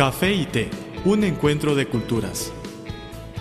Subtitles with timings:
[0.00, 0.70] Café y té,
[1.04, 2.50] un encuentro de culturas.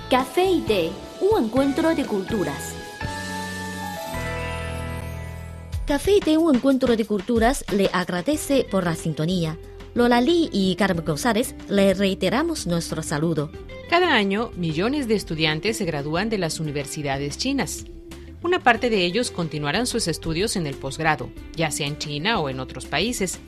[0.10, 2.76] Café y té, un encuentro de culturas.
[5.88, 9.58] Café y té, un encuentro de culturas, le agradece por la sintonía.
[9.94, 13.52] Lola Lee y Carmen González le reiteramos nuestro saludo.
[13.90, 17.86] Cada año, millones de estudiantes se gradúan de las universidades chinas.
[18.44, 22.50] Una parte de ellos continuarán sus estudios en el posgrado, ya sea en China o
[22.50, 23.40] en otros países.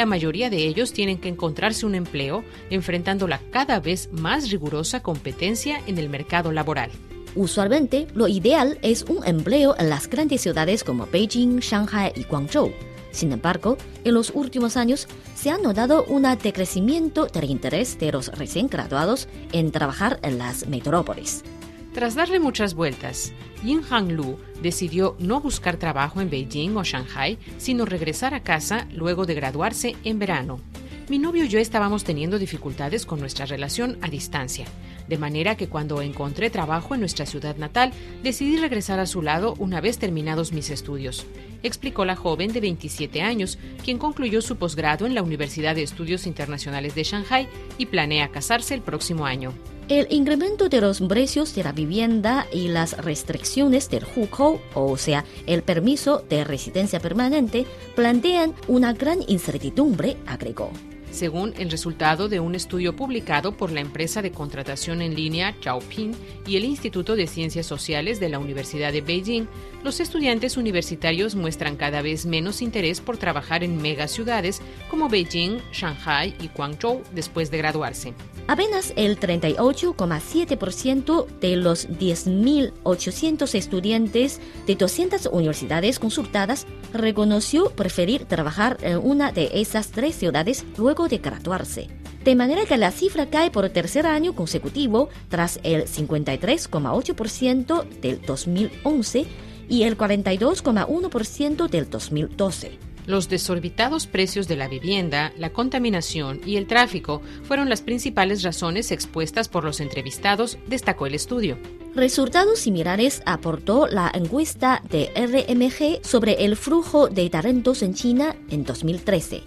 [0.00, 5.02] La mayoría de ellos tienen que encontrarse un empleo enfrentando la cada vez más rigurosa
[5.02, 6.90] competencia en el mercado laboral.
[7.34, 12.72] Usualmente, lo ideal es un empleo en las grandes ciudades como Beijing, Shanghai y Guangzhou.
[13.10, 18.28] Sin embargo, en los últimos años se ha notado un decrecimiento del interés de los
[18.28, 21.44] recién graduados en trabajar en las metrópolis.
[21.92, 23.32] Tras darle muchas vueltas,
[23.64, 29.26] Yin Hang-lu decidió no buscar trabajo en Beijing o Shanghai, sino regresar a casa luego
[29.26, 30.60] de graduarse en verano.
[31.08, 34.66] Mi novio y yo estábamos teniendo dificultades con nuestra relación a distancia,
[35.08, 39.56] de manera que cuando encontré trabajo en nuestra ciudad natal, decidí regresar a su lado
[39.58, 41.26] una vez terminados mis estudios,
[41.64, 46.28] explicó la joven de 27 años, quien concluyó su posgrado en la Universidad de Estudios
[46.28, 49.52] Internacionales de Shanghai y planea casarse el próximo año.
[49.90, 55.24] El incremento de los precios de la vivienda y las restricciones del hukou, o sea,
[55.48, 60.70] el permiso de residencia permanente, plantean una gran incertidumbre, agregó.
[61.10, 66.12] Según el resultado de un estudio publicado por la empresa de contratación en línea Chaopin
[66.46, 69.46] y el Instituto de Ciencias Sociales de la Universidad de Beijing,
[69.82, 76.32] los estudiantes universitarios muestran cada vez menos interés por trabajar en megaciudades como Beijing, Shanghai
[76.40, 78.14] y Guangzhou después de graduarse.
[78.46, 88.98] Apenas el 38,7% de los 10.800 estudiantes de 200 universidades consultadas reconoció preferir trabajar en
[88.98, 91.88] una de esas tres ciudades luego de graduarse.
[92.24, 99.26] De manera que la cifra cae por tercer año consecutivo tras el 53,8% del 2011
[99.70, 102.89] y el 42,1% del 2012.
[103.10, 108.92] Los desorbitados precios de la vivienda, la contaminación y el tráfico fueron las principales razones
[108.92, 111.58] expuestas por los entrevistados, destacó el estudio.
[111.96, 118.62] Resultados similares aportó la encuesta de RMG sobre el flujo de talentos en China en
[118.62, 119.42] 2013.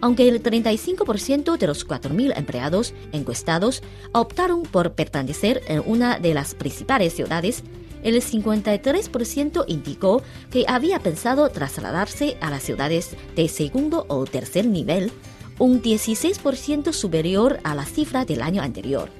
[0.00, 6.56] Aunque el 35% de los 4.000 empleados encuestados optaron por pertenecer en una de las
[6.56, 7.62] principales ciudades,
[8.02, 15.12] el 53% indicó que había pensado trasladarse a las ciudades de segundo o tercer nivel,
[15.58, 19.10] un 16% superior a la cifra del año anterior.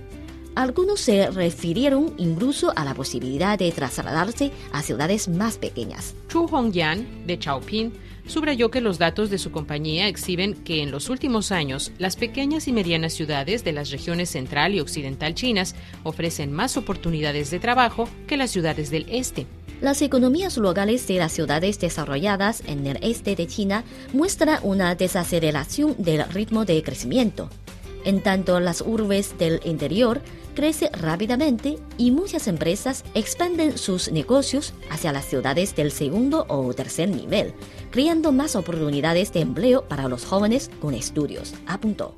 [0.54, 6.14] Algunos se refirieron incluso a la posibilidad de trasladarse a ciudades más pequeñas.
[6.28, 7.93] Chu Hongyan, de Chaopin,
[8.26, 12.69] subrayó que los datos de su compañía exhiben que en los últimos años las pequeñas
[12.69, 18.09] y medianas ciudades de las regiones central y occidental chinas ofrecen más oportunidades de trabajo
[18.26, 19.47] que las ciudades del este.
[19.81, 25.94] Las economías locales de las ciudades desarrolladas en el este de China muestran una desaceleración
[25.98, 27.50] del ritmo de crecimiento.
[28.04, 30.22] En tanto, las urbes del interior
[30.56, 37.09] crece rápidamente y muchas empresas expanden sus negocios hacia las ciudades del segundo o tercer
[37.11, 37.55] nivel,
[37.93, 42.17] creando más oportunidades de empleo para los jóvenes con estudios, apuntó.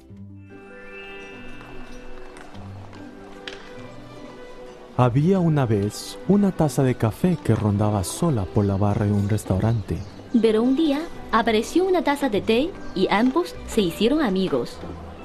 [4.97, 9.28] Había una vez una taza de café que rondaba sola por la barra de un
[9.28, 9.99] restaurante.
[10.41, 14.76] Pero un día apareció una taza de té y ambos se hicieron amigos.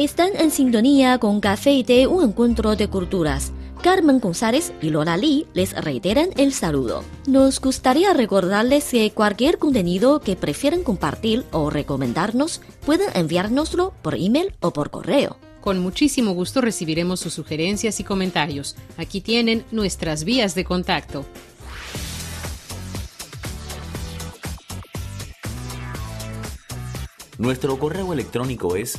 [0.00, 3.52] Están en sintonía con Café y Té, un encuentro de culturas.
[3.82, 7.04] Carmen González y Lola Lee les reiteran el saludo.
[7.26, 14.54] Nos gustaría recordarles que cualquier contenido que prefieran compartir o recomendarnos pueden enviárnoslo por email
[14.60, 15.36] o por correo.
[15.60, 18.76] Con muchísimo gusto recibiremos sus sugerencias y comentarios.
[18.96, 21.26] Aquí tienen nuestras vías de contacto.
[27.36, 28.98] Nuestro correo electrónico es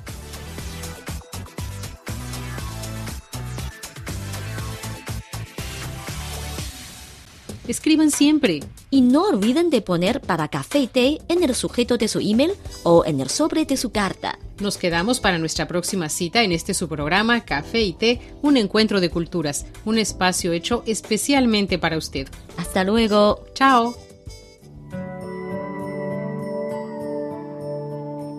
[7.71, 8.59] Escriban siempre.
[8.89, 12.51] Y no olviden de poner para café y té en el sujeto de su email
[12.83, 14.37] o en el sobre de su carta.
[14.59, 18.99] Nos quedamos para nuestra próxima cita en este su programa Café y Té, un encuentro
[18.99, 22.27] de culturas, un espacio hecho especialmente para usted.
[22.57, 23.45] Hasta luego.
[23.53, 23.95] Chao.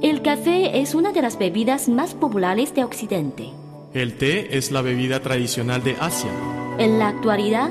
[0.02, 3.48] El café es una de las bebidas más populares de Occidente.
[3.94, 6.30] El té es la bebida tradicional de Asia.
[6.78, 7.70] En la actualidad,